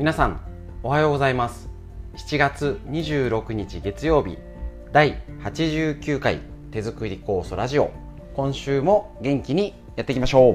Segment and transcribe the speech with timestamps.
[0.00, 0.40] 皆さん
[0.82, 1.68] おはようございます。
[2.16, 4.38] 7月26日月曜日
[4.94, 6.40] 第89回
[6.70, 7.90] 手作り酵素ラジオ。
[8.34, 10.54] 今週も元気にやっていきましょう。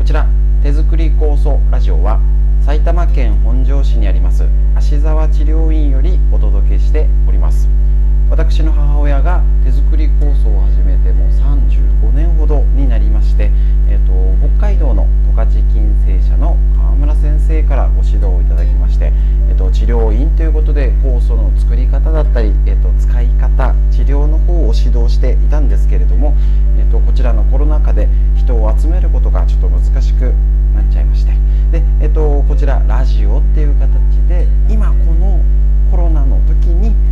[0.00, 0.26] こちら
[0.62, 2.20] 手作り酵素ラジオは
[2.60, 4.44] 埼玉県本庄市にあります
[4.76, 7.79] 芦沢治療院よりお届けしております。
[8.30, 13.50] 私の母親が手作り構想を始めてもう35年ほどになりまして、
[13.88, 14.12] えーと、
[14.56, 19.12] 北海道の十勝金星社の川村先生からご指導をいただきまして、
[19.48, 26.36] えーと、治療院ということで酵素の作り方だったり、えーと、使い方治療の方を指導していたんですけれども、
[26.78, 28.06] えー、とこちらのコロナ禍で
[28.36, 30.32] 人を集めることがちょっと難しく
[30.76, 31.32] なっちゃいまして
[31.72, 33.90] で、えー、とこちらラジオっていう形
[34.28, 35.40] で今この
[35.90, 37.09] コロナの時に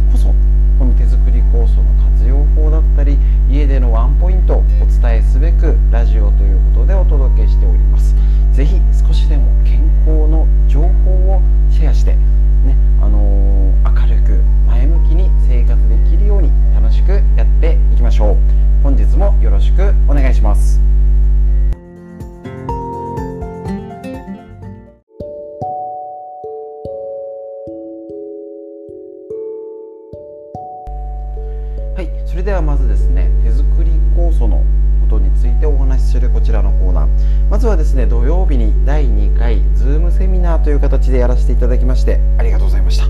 [1.69, 3.19] 素の活用法だったり
[3.51, 8.15] 家でのワンポイントをお伝えすべくラジオということでお届けしております。
[8.53, 18.37] 是非少しでも健康の情報をシェアしてねあのー、明るく前向きに生活できるように楽しくやっていきましょう。
[18.83, 20.81] 本日もよろしくお願いします。
[31.99, 34.63] はいそれではまずですね手作り酵素の
[35.01, 37.09] ことについてお話しするこちらのコーナー。
[37.51, 43.07] まずはですね土曜日に第2回 Zoom セミナーという形でやらせていただきましてありがとうございました。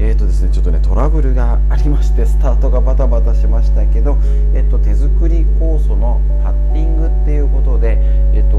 [0.00, 4.18] えーとですねちょっとねトラブルがありましてスタートがバタバタしましたけど
[4.56, 7.96] えっ、と手作り酵素のパッティングっていうことで
[8.34, 8.58] えっ、と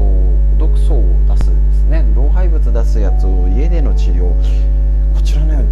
[0.56, 4.32] 毒素を出すですね老廃物出すやつを家での治療。
[5.12, 5.62] こちらね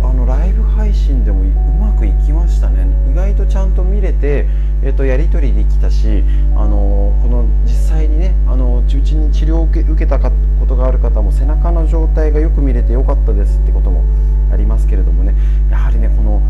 [0.00, 1.42] あのライブ配信でも
[1.82, 2.86] まくいきましたね。
[3.10, 4.46] 意外とちゃんと見れて、
[4.82, 6.22] えーと、やり取りできたし、
[6.56, 10.30] あのこの実際にねあのうちに治療を受けたこ
[10.66, 14.04] とがある方も背中の状態がよく見れてよかったですってことも
[14.52, 15.34] ありますけれどもね。
[15.70, 16.40] やはりねこの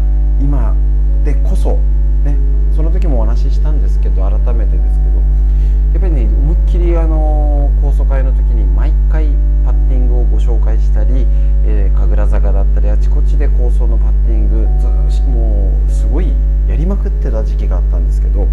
[17.02, 18.46] くってた時期があったんですけど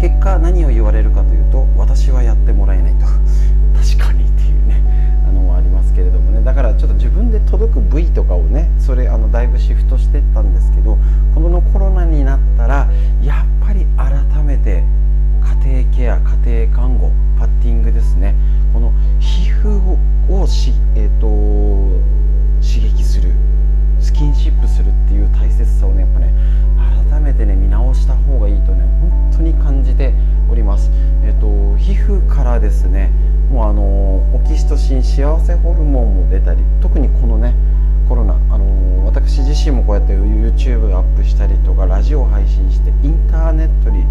[0.00, 3.06] 結果何を言われるかというと私はやってもらえないと。
[3.76, 4.82] 確かにっていうね
[5.28, 6.42] あのありますけれどもね。
[6.42, 10.98] だからちょっと自分で届く部位とかをねそれあのだいぶシフトしてったんですけど
[11.34, 12.88] このコロナになったら
[13.22, 14.82] やっぱり改めて
[15.64, 18.34] 家庭ケア家庭看護パッティングですね。
[18.72, 19.96] この皮膚
[20.28, 21.26] をし、えーと、
[22.60, 23.30] 刺激する
[24.00, 25.90] スキンシップするっていう大切さを
[27.96, 30.12] した方がいいとね本当に感じて
[30.50, 30.90] おります。
[31.24, 33.10] えっ、ー、と皮膚からですね
[33.50, 33.82] もうあの
[34.34, 37.54] オキシトシン幸せホルモンも出たり特にこのね
[38.08, 44.04] コロナ、あの私自身もこうやって YouTube アップしたりとかラジオ配信してインターネットに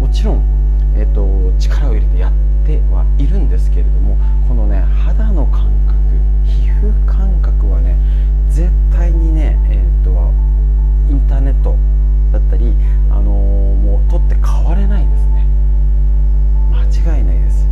[0.00, 0.54] もちろん
[0.96, 2.32] えーと、力を入れてやっ
[2.66, 4.16] てはいるんですけれども
[4.48, 5.98] このね肌の感覚
[6.46, 7.96] 皮膚感覚はね
[8.48, 10.10] 絶対にね、えーと、
[11.10, 11.76] インターネット
[12.34, 12.74] だったり、
[13.10, 15.46] あのー、もう取って変われないですね。
[16.72, 17.68] 間違いないです。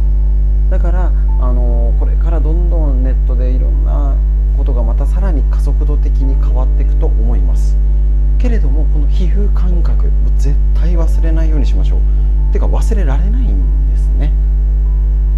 [0.71, 1.07] だから、
[1.41, 4.15] あのー、これからどんどんネットでいろんな
[4.57, 7.77] ことがまたさらに加速度的に変わっていくと思います。
[8.39, 12.53] けれどもこの皮膚感覚も絶対忘れないようにしましょう。
[12.53, 14.33] てか忘れられないんですね。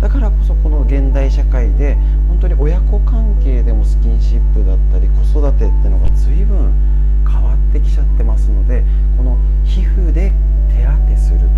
[0.03, 1.97] だからこそこの現代社会で
[2.29, 6.73] 本当に親子関係でもスキンシップだったり子育てっていうのが随分
[7.35, 8.85] 変わってきちゃってますので
[9.17, 10.33] この皮膚で
[10.71, 11.51] 手当てするとか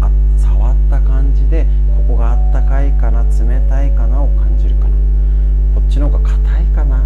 [0.00, 1.66] あのあ触った感じで
[1.96, 4.90] ここがあったかいかな冷たいかなを感じるかな。
[5.74, 7.02] こっちの方が硬いかな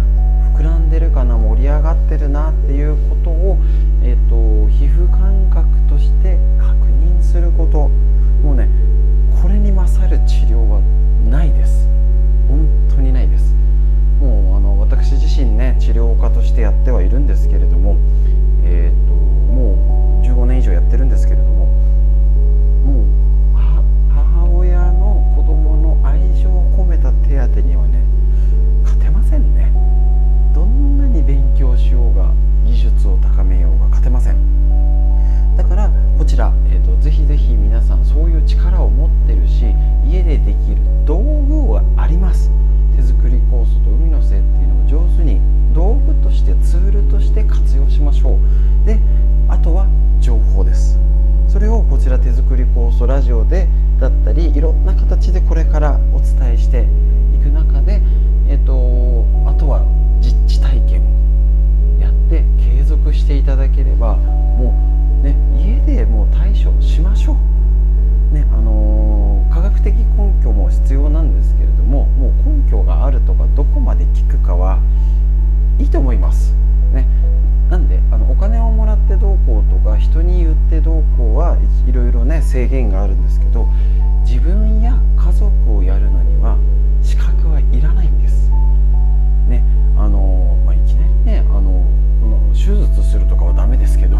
[0.53, 3.57] 膨らんでるかな盛り上がってるなっていうことを、
[4.03, 7.89] えーと、皮膚感覚として確認すること。
[8.43, 8.67] もうね
[9.41, 10.81] これに勝る治療は
[11.29, 11.87] ないです。
[12.47, 13.36] 本当にないです。
[15.07, 17.95] 私自身ね治療家としてやってはいるんですけれども
[18.65, 21.65] えっ、ー、ともう15年以上やってるんですけれども
[22.83, 28.03] もう母親の子供の愛情を込めた手当にはね
[28.83, 29.71] 勝てませんね。
[30.53, 32.33] どんなに勉強しようが
[32.65, 34.57] 技術を高めようが勝てません。
[35.55, 39.73] だからこちら、えーと、ぜひぜひ皆さんそういう力を持ってるし
[40.05, 42.51] 家でできる道具があります
[42.97, 45.39] 手作り酵素と海のせっていうのを上手に
[45.73, 48.39] 道具としてツールとして活用しましょ
[48.83, 48.99] うで
[49.47, 49.87] あとは
[50.19, 50.97] 情報です
[52.07, 53.67] ちら手作り酵素ラジオで
[53.99, 56.83] だったりいろんな形でこれからお伝えして
[57.35, 57.99] いく中で、
[58.47, 59.83] えーと、あとは
[60.21, 64.73] 実地体験をやって継続していただければも
[65.19, 68.33] うね家でもう対処しましょう。
[68.33, 74.79] ねあのー、科学的根拠も必要なんですけれどももう根拠があるとかどこまで効くかは
[82.57, 83.67] 制限があるんですけど
[84.25, 86.57] 自分や家族をやるのには
[87.03, 88.49] 資格はいらないんです。
[89.47, 89.63] ね
[89.95, 91.85] あのまあ、いきなりねあの
[92.53, 94.17] 手術するとかはダメですけど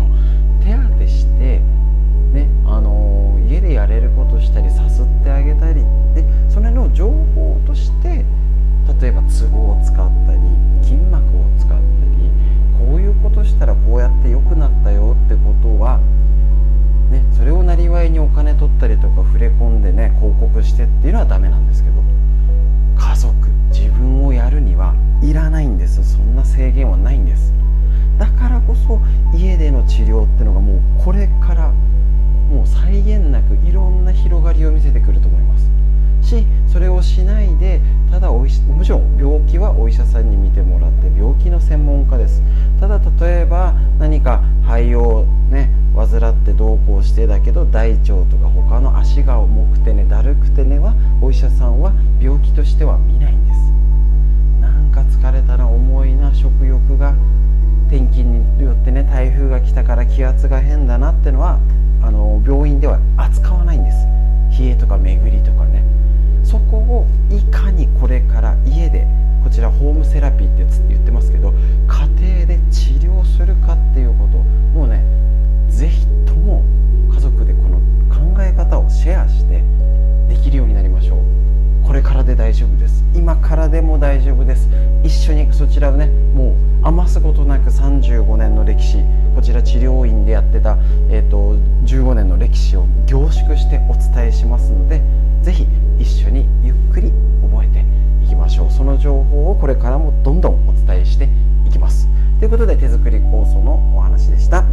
[0.63, 1.59] 手当てして
[2.31, 5.81] ねあの家でやれることしたりさすってあげたり
[6.13, 8.23] でそれの情報として
[9.01, 10.39] 例えばツボを使ったり
[10.83, 11.81] 筋膜を使ったり
[12.77, 14.29] こういうことしたらこうやって
[18.77, 21.95] ったりとか触れ込んでね広告してっていうのはダメなんですけど
[22.95, 23.33] 家族
[23.71, 26.03] 自分をやるにはいらないんです。
[26.13, 27.53] そんな制限はないんです。
[28.19, 29.01] だからこそ
[29.35, 31.71] 家での治療っていうのがもうこれから
[32.51, 35.69] もう際限なくいろんな広がりを見せてくると思います。
[36.21, 37.81] しそれをしないで
[38.11, 42.43] ただおいもちろん病気はお医者さんに見てもらって病気の専門家です。
[42.79, 45.71] ただ例えば何か肺をね
[46.05, 51.91] 患ってどうこうしてだけど大腸とか他の足が重くてねだるくてねはお医者さんは
[52.21, 53.59] 病気としては見ないんです。
[54.61, 57.13] なんか疲れたら重いな食欲が。
[57.89, 61.57] 天気によってね台風が来たから気圧が変だなってのは
[62.01, 64.61] あの病院では扱わないんです。
[64.61, 65.83] 冷えとか巡りとかね。
[66.43, 69.07] そこをいかにこれから家で
[69.41, 71.53] こちらホームセラピーって言ってますけど
[71.87, 74.37] 家庭で治療するかっていうこと。
[74.77, 75.01] もうね
[75.69, 76.63] 是非とも
[77.13, 77.77] 家族でこの
[78.09, 79.61] 考え方をシェアして
[80.29, 81.17] できるようになりましょう。
[81.85, 83.03] これからで大丈夫です。
[83.15, 84.67] 今からでも大丈夫です。
[85.03, 88.97] 一緒にそちらをねもう余すことなく35年の歴史
[89.35, 90.77] こちら治療院でやってた、
[91.11, 91.55] えーと、
[91.85, 95.01] 15年の歴史を凝縮してお伝えしますので
[95.43, 95.67] 是非
[95.99, 97.11] 一緒にゆっくり
[97.41, 97.85] 覚えて
[98.25, 98.71] いきましょう。
[98.71, 101.29] その情報をこれからもどんどんお伝えして
[101.67, 102.07] いきます。
[102.39, 104.63] ということで手作り酵素のお話でした。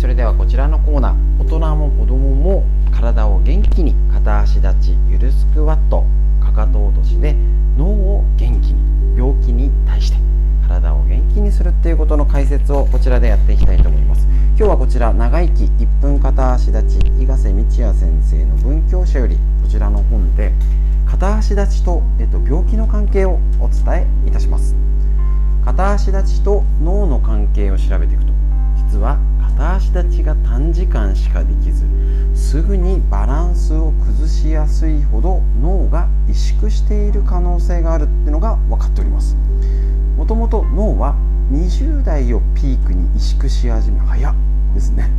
[0.00, 6.06] それではこちらのコーナー大人も子供も体を元気に片足立ちゆるスクワット
[6.42, 7.36] かかと落としで
[7.76, 10.16] 脳を元気に病気に対して
[10.66, 14.26] 体を元気にするっていうことの解説をこちらでやっていきたいと思います。
[14.56, 20.54] 今日はこちら長生き1分片足立ち伊賀瀬道也先生の文教者よりこちらの本で
[21.06, 24.74] 片足立ちと、えっと、病気の関係をお伝えいたします。
[25.62, 28.32] 片足立ちと脳の関係を調べていくと
[28.90, 29.18] 実は
[29.56, 31.84] 片足立ちが短時間しかできず
[32.34, 39.36] すぐにバランスを崩しやすいほど脳が萎縮している可能性があるっていうのが分かっております。
[40.16, 41.14] もともと脳は
[41.52, 44.34] 20代をピークに萎縮し始め早
[44.74, 45.10] ですね。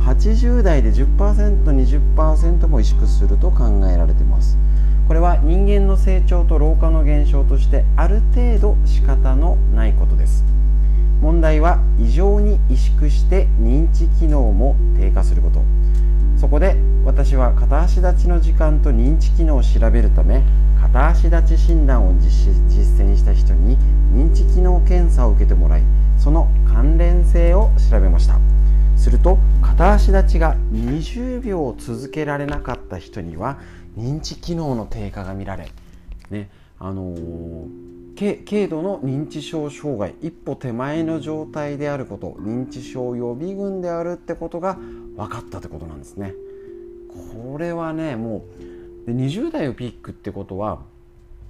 [0.00, 4.56] 80代で 10%20% も萎縮すると考えられています。
[5.08, 10.44] これは人間の成長と老化の現象としてある程度仕方のないことです。
[11.22, 15.62] 問題は異常に萎縮して認知機能も低下すること。
[16.36, 20.42] そこで私は片足立ちの時間と認知機能を調べるため
[20.80, 22.52] 片足立ち診断を実
[23.00, 23.78] 践した人に
[24.12, 25.82] 認知機能検査を受けてもらい
[26.18, 28.40] その関連性を調べました。
[28.96, 33.58] すると片足立ちが20秒続けられなかった人には
[33.96, 35.68] 認知機能の低下が見られ、
[36.30, 36.50] ね
[36.80, 38.01] あのー
[38.44, 44.74] 軽度の認知症障害一歩手前の状態であること認知症予備軍であるってことが
[45.16, 46.34] 分かったってことなんですね。
[47.42, 48.44] これはねも
[49.04, 50.80] うで20代をピークってことは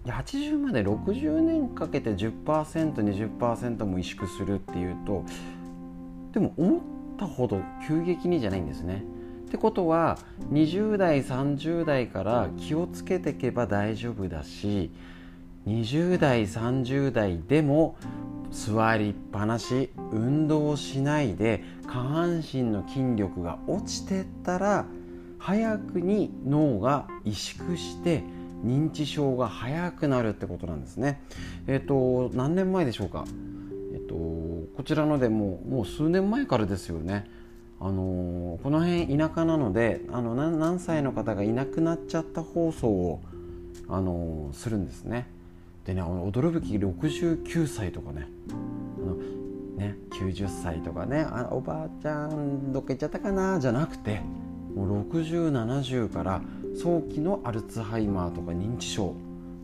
[0.07, 5.25] 80まで60年かけて 10%20% も萎縮するっていうと
[6.33, 6.81] でも思っ
[7.19, 9.05] たほど急激にじゃないんですね。
[9.47, 10.19] ってことは
[10.51, 14.91] 20代30代から気をつけていけば大丈夫だし
[15.67, 17.97] 20代30代でも
[18.51, 24.87] 座りっぱなし運動しないで下半身の筋力が落ちてったら
[25.39, 28.23] 早くに脳が萎縮して
[28.65, 31.21] 認知症が早くなるってことなんですね。
[31.67, 33.25] えっ、と何年前でしょうか？
[33.93, 37.29] えっ、とこちらのでももう数年前からですよね。
[37.81, 43.21] あのー、この辺田舎なのであの何歳の方がいなくなっちゃった放送を、
[43.89, 45.27] あの、するんですね。
[45.85, 48.29] でね驚き69歳とかね。
[48.51, 49.17] あの
[49.77, 54.21] ね90歳とかねあおばあちゃんどっか行っちゃったかなじゃなくて
[54.75, 56.43] もう6070から
[56.81, 59.15] 早期のアルツハイマーとか認知症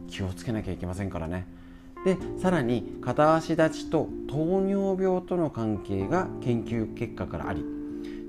[0.09, 1.47] 気をつけなきゃいけませんからね。
[2.05, 7.65] でさらに片足立ちと糖尿病との関係が研究結果からあり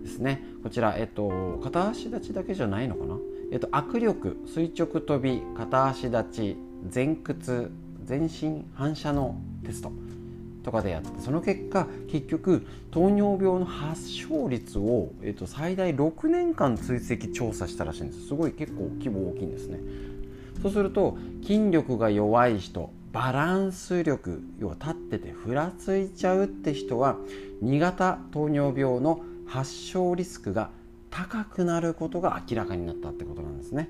[0.04, 0.44] ですね。
[0.64, 3.16] こちら、えっと、片足立ちだけじゃないのかな、
[3.52, 6.58] えっと、握力垂直跳び片足立ち
[6.94, 7.72] 前屈
[8.04, 9.92] 全身反射のテスト
[10.64, 18.28] とかでやってその結果結局糖尿病の発症率を、えっと、最大6年間追跡調査したらしいんです。
[18.28, 19.80] すごい結構規模大きいんですね。
[20.62, 27.16] そうすると筋力が弱い人バランス力要は立っててふらついちゃうって人は
[27.64, 30.70] 2型糖尿病の発症リスクが
[31.10, 33.90] 高くなることが明らかになったってことなんですね。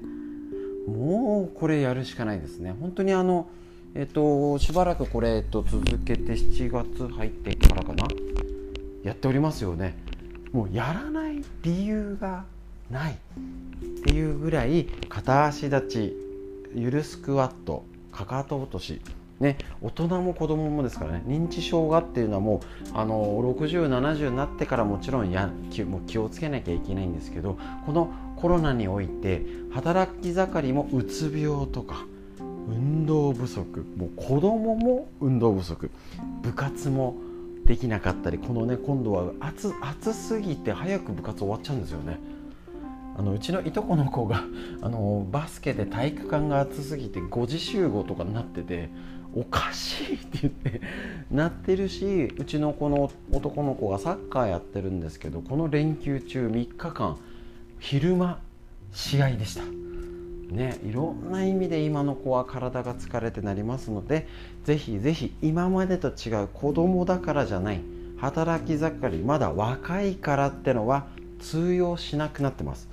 [0.90, 2.76] もうこれやるしかないですね。
[2.80, 3.48] 本当にあの
[3.96, 8.08] えっとしばらくこれ、えっと、続けて7月入ってからかな。
[9.04, 9.98] やっておりますよね。
[10.52, 12.46] もうやらない理由が
[12.90, 13.14] ない。
[13.14, 13.18] っ
[14.04, 16.18] ていうぐらい片足立ち
[16.76, 19.02] ゆるスクワットかかと落とし。
[19.40, 21.24] ね、大人も子供もですからね。
[21.26, 22.60] 認知症がっていうのはもう
[22.94, 32.06] あの6070になってからもちろんや気も気をつけなきゃいけないんですけどこのコロナにおいて働き盛りもうつ病とか
[32.40, 35.92] 運動不足もう子供も運動不足
[36.42, 37.16] 部活も
[37.66, 42.18] できなかったりこのね今度は暑暑すぎて早く部活終わっちゃうんですよね。
[43.18, 44.46] あのうちのいとこの子が
[44.82, 48.90] あのバスケで体育館が暑すぎて5時集合とかになってて
[49.36, 50.82] おかしいって言って
[51.30, 57.18] なってるしうちのこの男の子がサッカーやってるんですけどこの連休中3日間
[57.80, 58.40] 昼間
[58.92, 59.64] 試合でした。
[60.52, 64.28] ね、いろんな意味で今の子は体が疲れてなりますので
[64.64, 67.82] ぜひぜひ今までと違う子供だからじゃない
[68.18, 71.06] 働き盛りまだ若いからってのは
[71.40, 72.90] 通用しなくなってます。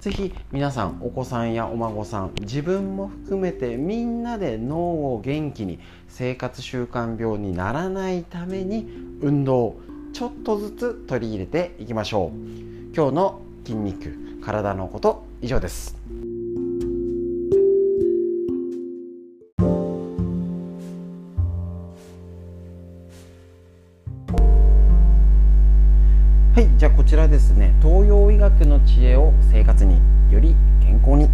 [0.00, 4.76] ぜひ皆さんお子さんやお孫さん自分も含めてみんなで脳
[5.14, 8.86] を元気に生活習慣病にならないために
[9.20, 9.76] 運動
[10.12, 12.94] ちょっとずつ取り入れていきましょう。
[12.94, 14.25] 今日の筋肉。
[14.46, 15.96] 体のこと以上です。
[26.54, 27.74] はいじゃあこちらですね。
[27.82, 30.00] 東洋医学の知恵を生活に
[30.30, 31.28] より健康に。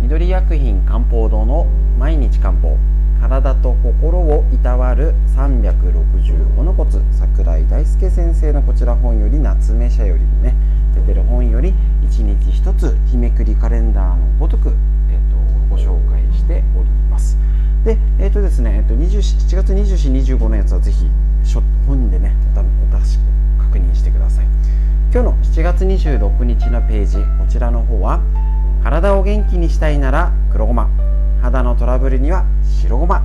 [0.00, 1.68] 緑薬品漢方堂の
[2.00, 2.76] 毎日漢方。
[3.20, 7.00] 体と心をいたわる365のコツ。
[7.12, 10.56] 桜井大輔先生のこちら本より夏目社よりね
[10.94, 11.74] 出てる本より
[12.04, 15.36] 一日一つ日めくりカレンダーのごとく、えーと、
[15.68, 17.36] ご紹介しております。
[17.84, 21.10] でえっ、ー、とですね、えーと、7月2425のやつはぜひ
[21.86, 22.56] 本でねお
[22.92, 23.04] 確
[23.58, 24.46] 確認してください。
[25.12, 28.20] 今日の7月26日のページこちらの方は
[28.82, 30.88] 体を元気にしたいなら黒ごま。
[31.42, 33.22] 肌のトラブルには白ごま。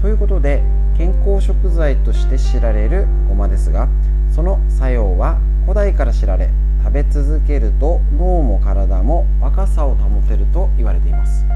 [0.00, 0.62] ということで
[0.96, 3.88] 健康食材として知られるごまですが
[4.30, 6.50] その作用は古代から知られ
[6.84, 11.46] 食べ続けると脳も体も若さを保てると言われています。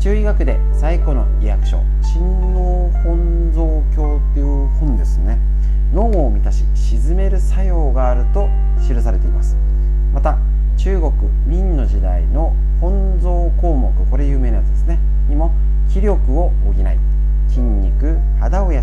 [0.00, 5.38] 中医学で最古の医薬書「心脳本草経」っていう本ですね。
[5.94, 8.48] 脳を満たし沈める作用があると
[8.86, 9.56] 記されています。
[10.12, 10.36] また
[10.76, 11.12] 中国
[11.46, 13.28] 明の時代の本草
[13.62, 14.98] 項目これ有名なやつですね。
[15.28, 15.52] にも
[15.88, 16.76] 気力を補い
[17.48, 18.82] 筋肉肌を養い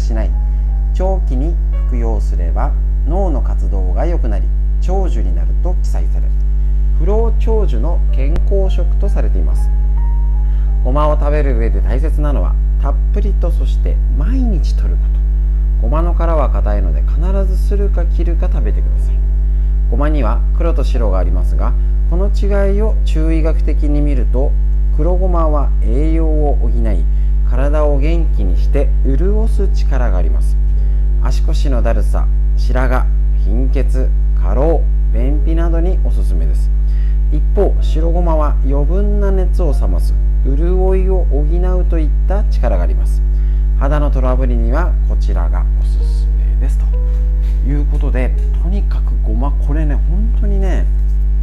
[0.94, 1.54] 長期に
[1.88, 2.72] 服用すれば
[3.06, 4.48] 脳の活動が良くなり
[4.86, 6.28] 長寿になると記載され
[7.00, 9.70] 不老長寿の健康食とされています。
[10.84, 15.04] ごまを食べる上で大切なのはたっぷりとそして毎日摂るこ
[15.82, 15.84] と。
[15.84, 19.16] ごまの殻は硬いので必ずするか切るか食べてください。
[19.90, 21.74] ごまには黒と白がありますが
[22.10, 24.52] この違いを中医学的に見ると
[24.98, 27.06] 黒ごまは栄養を補い
[27.50, 30.58] 体を元気にして潤す力があります。
[31.22, 33.10] 足腰のだるさ白髪
[33.46, 34.10] 貧血
[34.44, 34.82] 過労
[35.14, 36.70] 便秘などにおすすめです。
[37.32, 40.14] 一方白ごまは余分な熱を冷ます。
[40.44, 43.22] 潤いを補うといった力があります。
[43.80, 46.78] 肌のトラブルにはこちらがおすすめです。
[46.78, 46.86] と
[47.66, 50.86] いうことでとにかくごまこれね本当にね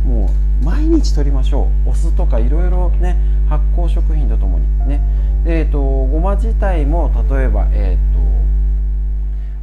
[0.05, 0.31] も
[0.61, 1.89] う毎日取りましょう。
[1.89, 3.17] お酢とかいろいろね
[3.49, 4.67] 発酵食品とともに。
[4.87, 5.01] ね。
[5.45, 8.21] で、えーと、ごま自体も例えばえっ、ー、と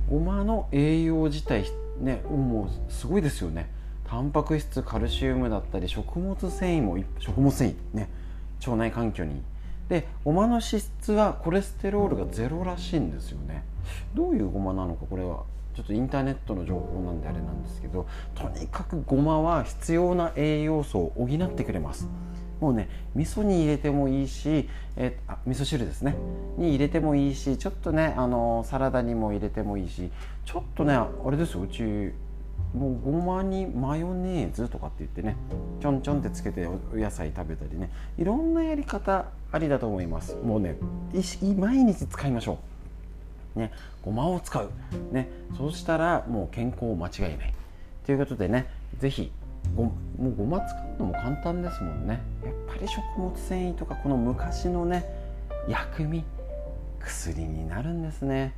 [0.10, 1.66] ごまの栄養自体
[2.00, 3.70] ねもうすごいですよね。
[4.06, 8.10] タンパク質カルシウムだったり食物繊維も食物繊維ね
[8.60, 9.42] 腸内環境に。
[9.90, 13.64] でごまの脂質はコレステロールがゼロらしいんですよね。
[14.14, 15.44] どういうごまなのかこれは。
[15.76, 22.08] ちょっとインターネットの情報なんであれなんですけどとにかくごまは必要な栄養素を補ってくれます。
[22.60, 26.16] もうね味噌に入れてもいいし、えー、あ味噌汁ですね。
[26.58, 30.10] に入れてもいいしちょっとねあのサラダにも入れてもいいし
[30.46, 31.84] ちょっとねあれですようち
[32.74, 35.36] もうごまにマヨネーズとかって言ってね
[35.80, 40.36] ちょんちょんってつけてお野菜食べたりねいろんなやり方ありだと思います。
[40.36, 40.78] もうね
[41.58, 42.60] 毎日使いましょ
[43.56, 43.60] う。
[43.60, 43.72] ね
[44.04, 44.70] ごまを使う。
[45.12, 47.54] ねそうしたらもう健康間違いない。
[48.06, 48.68] ということでね
[49.00, 49.32] 是非
[49.76, 52.20] ごもうごま使うのも簡単ですもんね。
[52.44, 55.06] やっぱり食物繊維とかこの昔のね
[55.68, 56.24] 薬味
[57.00, 58.54] 薬になるんですね。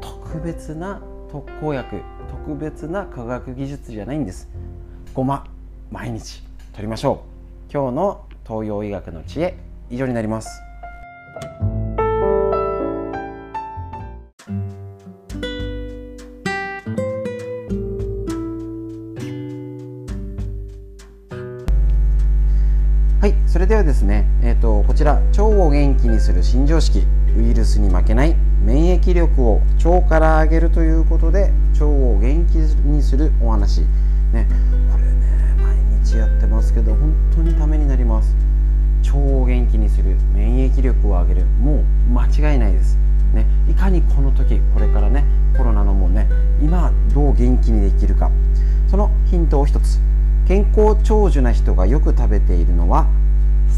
[0.00, 1.00] 特別な
[1.30, 4.48] 特効薬特別な科学技術じゃないんです。
[5.14, 5.46] ごま
[5.90, 7.22] 毎日取りましょ
[7.68, 7.72] う。
[7.72, 9.56] 今日の東洋医学の知恵
[9.90, 10.67] 以上になります。
[24.08, 27.02] ね、えーと、こちら腸を元気にする新常識
[27.36, 28.34] ウイルスに負けない
[28.64, 33.82] 免疫力を腸から上げるということで腸を元気にするお話。
[34.32, 34.46] ね
[34.90, 38.34] これね毎日やってますけど本当にためになります。
[39.04, 42.96] 腸を元気にする免疫力を上げるもう間違いないです。
[43.34, 45.24] ねいかにこの時これからね
[45.54, 46.26] コロナのもうね
[46.62, 48.30] 今どう元気にできるか。
[48.88, 50.00] そのヒントを一つ。
[50.46, 53.06] 健康長寿な人がよく食べているのは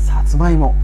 [0.06, 0.74] さつまいも。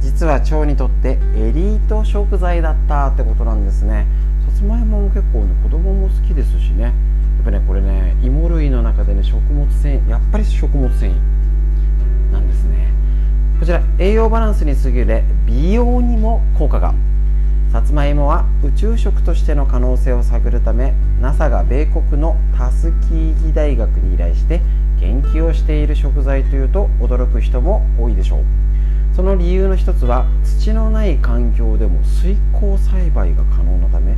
[0.00, 4.06] 実は腸にとってエリート食材だったってことなんですね。
[4.46, 6.84] さつまいもも結構ね子供も好きですしね。
[6.84, 6.92] やっ
[7.44, 11.14] ぱねこれね芋類の中でね食物繊維やっぱり食物繊維
[12.32, 12.88] なんですね。
[13.58, 16.94] こちら栄養バランスに優れ美容にも効果が。
[17.72, 24.60] さつまいもは宇宙食としての可能性を探るため NASA が米国のタスキーギ大学に依頼して
[25.00, 28.40] 研究をしている食材というと驚く人も多いでしょう。
[29.16, 34.14] その理由の一つは土のない環境でも水耕栽培が可能なため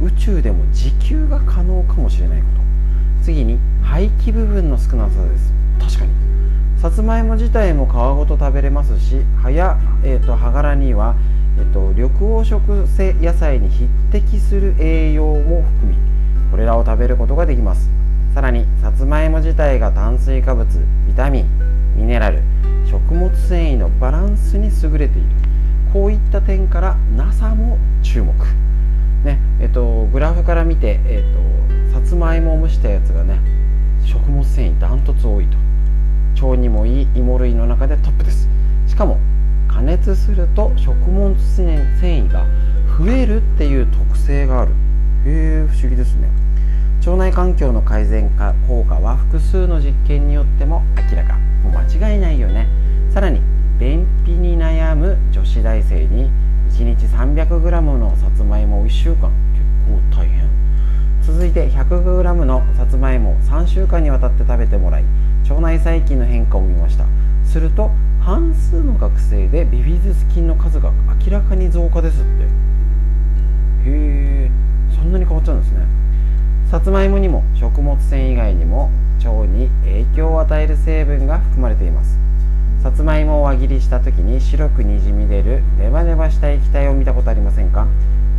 [0.00, 3.24] 宇宙でも自給が可能かもしれないこと。
[3.24, 5.52] 次に廃棄部分の少なさです。
[5.80, 6.12] 確かに。
[6.78, 11.16] さつまいも自体も皮ごと食べれますし葉や、えーと、葉柄には
[11.58, 15.96] えっと、緑黄色性野菜に匹敵する栄養も含み
[16.50, 17.90] これらを食べることができます。
[18.36, 20.68] さらにさつまいも自体が炭水化物
[21.08, 22.42] ビタミンミネラル
[22.86, 25.28] 食物繊維のバランスに優れている。
[25.90, 28.34] こういった点から NASA も注目。
[29.24, 33.40] ねえっとグラフから見て、えっと、さつまいもを蒸したやつがね
[34.04, 35.46] 食物繊維ダントツ多い
[36.34, 36.46] と。
[36.46, 38.50] 腸にもいい芋類の中でトップです。
[38.86, 39.18] しかも
[39.66, 42.44] 加熱すると食物繊維が
[42.98, 44.72] 増えるっていう特性がある。
[45.24, 46.28] へえ不思議ですね。
[47.06, 51.34] 腸内環境の改善化効果は複数の実験によっても明らか。
[51.62, 52.66] もう間違いないよね。
[53.14, 53.40] さらに
[53.78, 56.28] 便秘に悩む女子大生に
[56.70, 59.30] 1日 300g のさつまいもを1週間。
[59.54, 59.62] 結
[60.10, 60.48] 構大変。
[61.22, 65.04] 続いて 100g のさつまいもを3週間にわたって食べてもらい
[65.48, 67.04] 腸内細菌の変化を見ました。
[67.44, 70.90] すると半数の学生でビフィズス菌の数が
[71.24, 72.28] 明らかに増加ですって。
[72.42, 72.46] へ
[73.86, 74.50] え
[74.92, 75.95] そんなに変わっちゃうんですね。
[76.70, 78.90] さつまいもにも食物繊維以外にも
[79.24, 82.18] 腸に影響を与える成分が含まれています。
[82.82, 87.86] さつまいもを輪切りした時に白くにじみ出るネバネバした液体を見たことありませんか？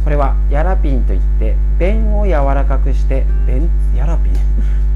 [0.04, 4.34] これはヤラピンといって便を柔らかくして便ヤラピン？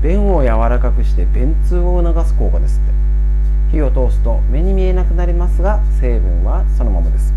[0.03, 2.91] 便を柔らかくして 便通を促す効果ですって。
[3.77, 7.33] 火を通すと目に見えなくなりますが成分はそのままです。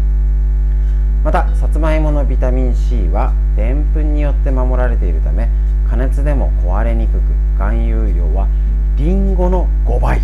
[1.22, 5.48] またさつまいものビタミン C はでんぷんによって守られているため
[5.94, 7.20] 加熱でも壊れにくく
[7.56, 8.48] 含有量は
[8.96, 10.20] りんごの5倍。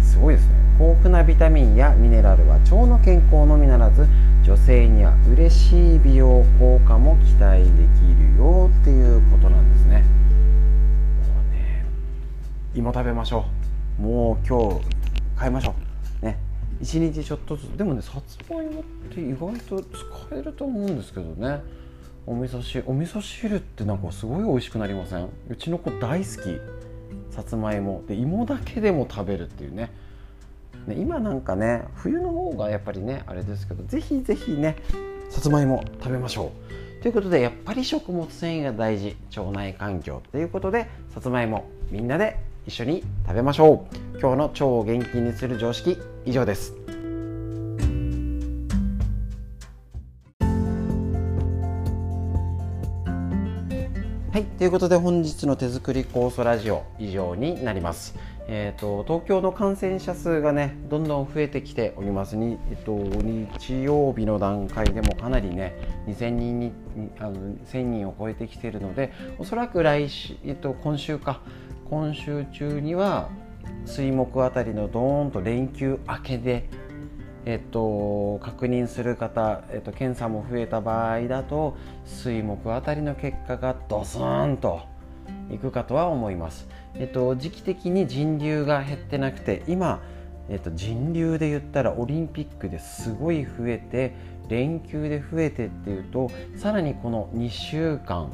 [0.00, 0.54] すごいですね。
[0.78, 4.06] 豊富なビタミンやミネラルは腸の健康のみならず
[4.44, 7.72] 女性には嬉しい美容効果も期待でき
[8.16, 10.02] るよっていうことなんですね。
[10.02, 10.04] も
[11.50, 11.84] うね
[12.72, 13.46] 芋食べましょ
[13.98, 14.02] う。
[14.02, 14.86] もう今日
[15.36, 15.74] 変えましょ
[16.22, 16.24] う。
[16.24, 16.38] ね。
[16.80, 17.70] 1日ちょっとずつ。
[17.76, 19.90] でもねさつまいもって意外と使
[20.30, 21.60] えると思うんですけどね。
[22.26, 25.28] お味噌汁お味噌汁ってなんかすごい美味しくなりません？
[25.48, 26.60] うちの子大好き。
[27.34, 28.02] さつまいも。
[28.06, 29.90] で芋だけでも食べるっていうね。
[30.86, 34.76] ね今なんかね冬の方がやっぱりねあれですけどぜひぜひね
[35.28, 36.52] さつまいも食べましょ
[36.98, 37.02] う。
[37.02, 39.16] ということでやっぱり食物繊維が大事。
[39.36, 44.18] 腸内環境ということでさつまいもみんなで一緒に食べましょう。
[44.20, 46.74] 今日の腸を元気にする常識以上です。
[54.40, 54.46] はい。
[54.56, 58.14] ということで本日の手作り酵素ラジオ以上になります。
[58.48, 65.74] えーと、東京の感染者数がねどんどん増えてきておりますに、えっと、日曜日の段階でもかなりね
[66.06, 66.72] 2000人に
[67.18, 67.32] あの
[67.66, 71.42] 1000人を超えてきているのでおそらく来週、えっと、今週か。
[71.90, 73.28] 今週中には
[73.84, 76.70] 水木あたりのドーンと連休明けで、
[77.46, 84.82] えっと、確認する方、えっと、検査も増えた場合だと水木あたりの結果がドスーンと
[85.50, 86.68] いくかとは思います。
[86.94, 90.02] えっと、時期的に人流が減ってなくて今、
[90.48, 94.14] えっと、人流で言ったらオリンピックですごい増えて
[94.48, 98.32] 連休で増えてっていうとさらにこの2週間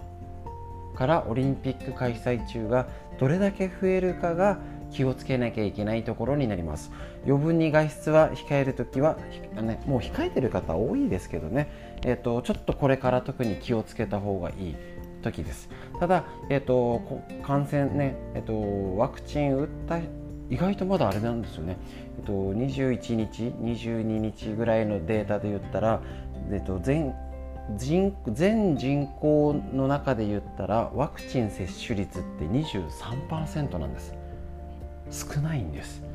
[0.96, 2.88] からオリンピック開催中が
[3.20, 4.58] どれだけ増えるかが
[4.90, 6.90] 気をつけなきゃいけないところになります
[7.26, 9.16] 余分に外出は控えるときは、
[9.60, 14.76] ね、もう控えてる方多いですけどね、えっと、ちょっとこれから特に気をつけた方がいい
[15.22, 15.68] 時です。
[15.98, 17.02] ただ、えーと、
[17.42, 19.98] 感染ね、えーと、ワクチン打った
[20.48, 21.76] 意外とまだあれなんですよね、
[22.18, 26.00] えーと、21日22日ぐらいのデータで言ったら、
[26.50, 27.14] えー、と全
[27.76, 34.14] 人全人口の中で言ったらワクチン接種率って23%なんです。
[35.10, 36.05] 少ないんです。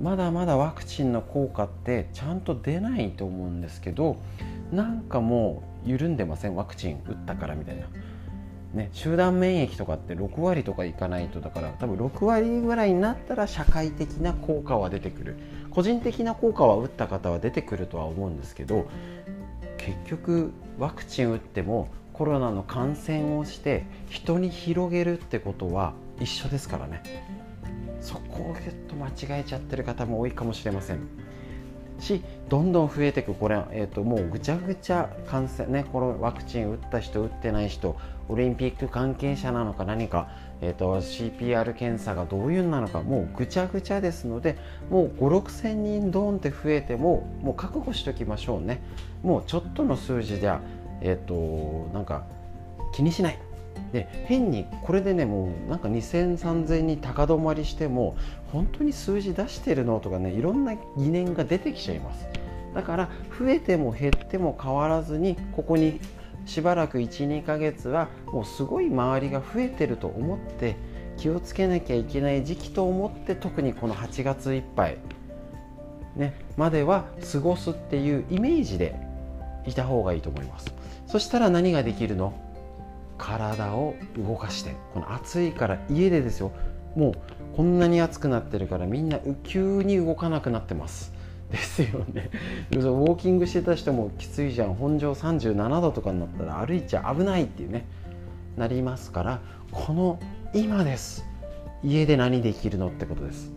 [0.00, 4.16] まだまだワクチンの効果ってちゃんと出ないと思うんですけど
[4.70, 6.56] なんかもう緩んでません？
[6.56, 7.86] ワクチン打ったからみたいな。
[8.74, 15.36] ね、集団免疫とかって6割とかいかないとだから多分6割ぐらいになったら社会的な効果は出てくる。
[15.70, 18.88] 個人的な効果は打った方は出てくるとは思うんですけど
[19.78, 27.02] 結局ワクチン打ってもコロナの感染をして人に広げるってことは一緒ですからね。
[28.06, 31.00] そこをちょっと間違えちゃってる方も多いかもしれません。
[31.98, 37.96] しどんどん増えていくこれ、えーと、もうぐちゃぐちゃ感染ねこのワクチン打った人打ってない人
[38.28, 40.28] オリンピック関係者なのか何か、
[40.60, 44.58] えーと、CPR 検査がどういうなのかもうぐちゃぐちゃですので
[44.90, 48.82] もう5 6 0 0人ドーンって増えてももう覚悟しておきましょうね。
[49.22, 50.60] もうちょっとの数字じゃ
[51.00, 52.26] えっ、ー、となんか
[52.92, 53.45] 気にしない。
[53.96, 58.14] で変にこれでねもうなんか20003000に高止まりしても
[58.52, 62.28] 本当に数字出してるのとかねいろんな疑念が出てきちゃいます。
[62.74, 65.98] だから増えても減っても変わらずにここに
[66.44, 70.76] しばらく12ヶ月はもうすごい周りが増えてると思って
[71.16, 74.98] 気をつけなきゃいけない時期と思って特にこの8月いっぱい、
[76.16, 78.94] ね、までは過ごすっていうイメージで
[79.66, 80.66] いた方がいいと思います。
[81.06, 82.34] そしたら何ができるの？
[83.18, 86.52] 体を動かしてこの暑いから家でですよ。
[86.94, 87.14] もう
[87.56, 91.14] こんなに暑くなってるからみんな急に動かなくなってます。
[91.50, 92.30] ですよね。
[92.72, 94.74] ウォーキングしてた人もきついじゃん。
[94.74, 97.86] 本上37度とかになったら歩いちゃ危ないっていうね。
[98.56, 100.18] なりますからこの
[100.54, 101.24] 今です。
[101.84, 103.52] 家で何できるのってことです。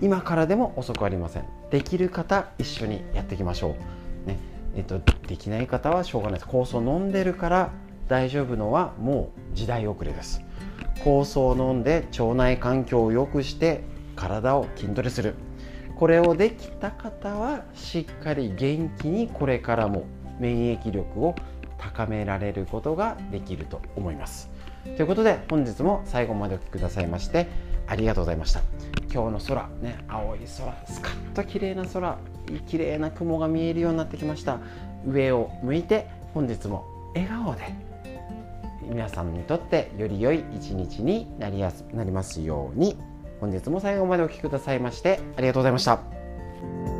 [0.00, 1.44] 今からでも遅くありません。
[1.70, 3.76] できる方一緒にやっていきましょ
[4.24, 4.28] う。
[4.28, 4.38] ね。
[4.76, 6.50] えっとできない方はしょうがないです。
[6.50, 7.70] 酵素飲んでるから
[8.08, 10.42] 大丈夫のはもう時代遅れです。
[11.04, 13.82] 酵素を飲んで腸内環境を良くして
[14.16, 15.34] 体を筋トレする。
[15.96, 20.04] これをできた方はしっかり元気にこれからも
[20.38, 21.34] 免疫力を
[21.78, 24.50] 高められることができると思います。
[24.84, 27.46] ということで本日も最後までお聴きくださいまして
[27.86, 28.60] ありがとうございました。
[29.12, 30.48] 今日の空ね青い空
[30.86, 32.18] スカッと綺麗な空
[32.66, 34.58] 綺麗な雲が見えるようになってきました。
[35.06, 37.62] 上を向いて本日も笑顔で
[38.88, 42.96] 皆さんにとってより良い一日になりやすなりますように
[43.40, 46.93] 本日も最後までお聴きくださいましてありがとうございました。